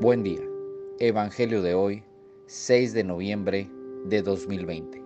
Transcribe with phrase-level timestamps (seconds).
[0.00, 0.40] Buen día.
[0.98, 2.02] Evangelio de hoy,
[2.46, 3.70] 6 de noviembre
[4.06, 5.00] de 2020.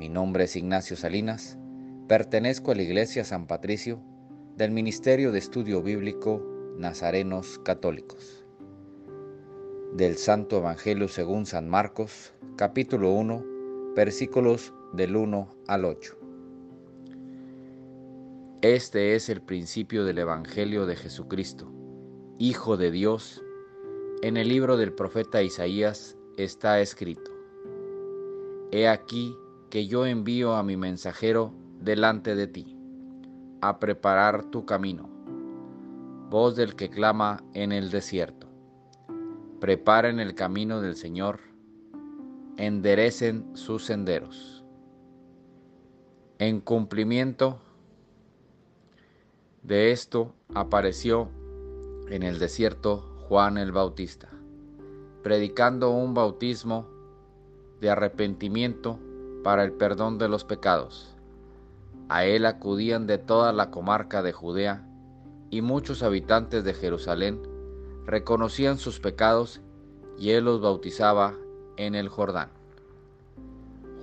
[0.00, 1.56] Mi nombre es Ignacio Salinas.
[2.08, 4.02] Pertenezco a la Iglesia San Patricio
[4.56, 6.44] del Ministerio de Estudio Bíblico
[6.76, 8.44] Nazarenos Católicos.
[9.94, 13.44] Del Santo Evangelio según San Marcos, capítulo 1,
[13.94, 16.18] versículos del 1 al 8.
[18.62, 21.72] Este es el principio del Evangelio de Jesucristo,
[22.38, 23.40] Hijo de Dios.
[24.22, 27.30] En el libro del profeta Isaías está escrito,
[28.72, 29.36] He aquí
[29.68, 31.52] que yo envío a mi mensajero
[31.82, 32.78] delante de ti,
[33.60, 35.10] a preparar tu camino,
[36.30, 38.48] voz del que clama en el desierto.
[39.60, 41.40] Preparen el camino del Señor,
[42.56, 44.64] enderecen sus senderos.
[46.38, 47.60] En cumplimiento
[49.62, 51.28] de esto apareció
[52.08, 54.28] en el desierto Juan el Bautista,
[55.24, 56.86] predicando un bautismo
[57.80, 59.00] de arrepentimiento
[59.42, 61.16] para el perdón de los pecados.
[62.08, 64.86] A él acudían de toda la comarca de Judea
[65.50, 67.42] y muchos habitantes de Jerusalén
[68.04, 69.60] reconocían sus pecados
[70.16, 71.34] y él los bautizaba
[71.76, 72.50] en el Jordán.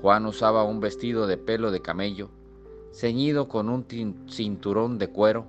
[0.01, 2.29] Juan usaba un vestido de pelo de camello,
[2.91, 3.85] ceñido con un
[4.27, 5.45] cinturón de cuero,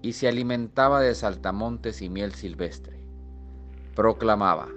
[0.00, 2.99] y se alimentaba de saltamontes y miel silvestre.
[3.94, 4.68] Proclamaba,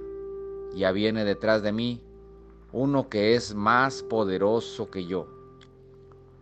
[0.75, 2.02] ya viene detrás de mí
[2.72, 5.28] uno que es más poderoso que yo,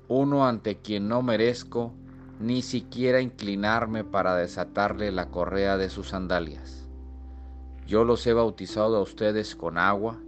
[0.08, 1.94] uno ante quien no merezco
[2.40, 6.90] ni siquiera inclinarme para desatarle la correa de sus sandalias.
[7.86, 10.20] Yo los he bautizado a ustedes con agua,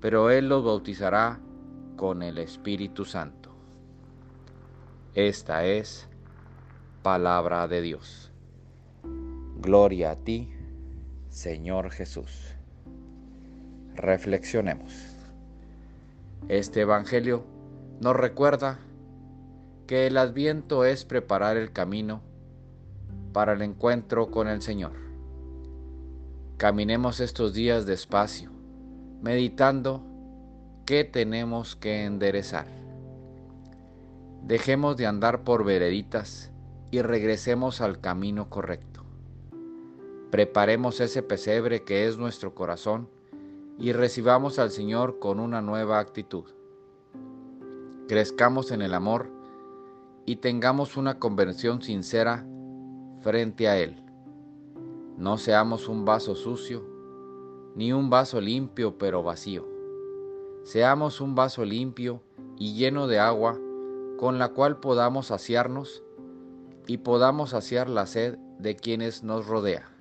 [0.00, 1.40] pero Él los bautizará
[1.96, 3.50] con el Espíritu Santo.
[5.14, 6.08] Esta es
[7.02, 8.30] palabra de Dios.
[9.56, 10.50] Gloria a ti,
[11.34, 12.54] Señor Jesús.
[13.96, 14.94] Reflexionemos.
[16.48, 17.44] Este Evangelio
[18.00, 18.78] nos recuerda
[19.88, 22.22] que el adviento es preparar el camino
[23.32, 24.92] para el encuentro con el Señor.
[26.56, 28.52] Caminemos estos días despacio,
[29.20, 30.04] meditando
[30.86, 32.68] qué tenemos que enderezar.
[34.44, 36.52] Dejemos de andar por vereditas
[36.92, 38.93] y regresemos al camino correcto.
[40.34, 43.08] Preparemos ese pesebre que es nuestro corazón
[43.78, 46.42] y recibamos al Señor con una nueva actitud.
[48.08, 49.28] Crezcamos en el amor
[50.26, 52.44] y tengamos una conversión sincera
[53.20, 53.94] frente a Él.
[55.16, 56.82] No seamos un vaso sucio,
[57.76, 59.64] ni un vaso limpio pero vacío.
[60.64, 62.20] Seamos un vaso limpio
[62.58, 63.56] y lleno de agua
[64.18, 66.02] con la cual podamos saciarnos
[66.88, 69.94] y podamos saciar la sed de quienes nos rodea.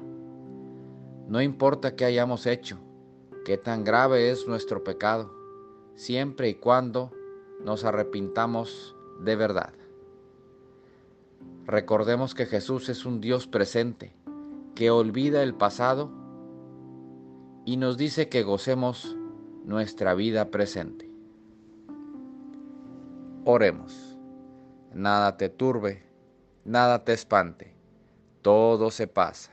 [1.27, 2.77] No importa qué hayamos hecho,
[3.45, 5.33] qué tan grave es nuestro pecado,
[5.95, 7.11] siempre y cuando
[7.63, 9.73] nos arrepintamos de verdad.
[11.65, 14.13] Recordemos que Jesús es un Dios presente,
[14.75, 16.11] que olvida el pasado
[17.65, 19.15] y nos dice que gocemos
[19.63, 21.09] nuestra vida presente.
[23.45, 24.17] Oremos.
[24.93, 26.03] Nada te turbe,
[26.65, 27.73] nada te espante,
[28.41, 29.52] todo se pasa.